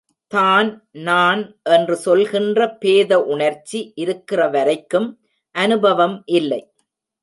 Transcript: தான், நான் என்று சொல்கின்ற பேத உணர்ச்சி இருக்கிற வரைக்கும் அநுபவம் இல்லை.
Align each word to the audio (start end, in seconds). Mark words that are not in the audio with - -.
தான், 0.31 0.69
நான் 1.01 1.41
என்று 1.69 1.95
சொல்கின்ற 1.97 2.69
பேத 2.77 3.19
உணர்ச்சி 3.33 3.79
இருக்கிற 3.95 4.41
வரைக்கும் 4.49 5.09
அநுபவம் 5.55 6.17
இல்லை. 6.39 6.61